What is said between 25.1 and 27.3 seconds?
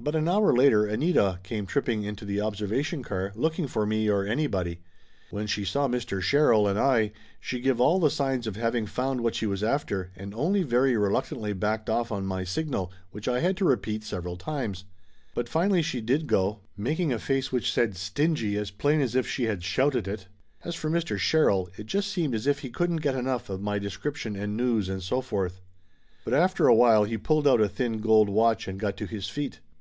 forth. But after a while he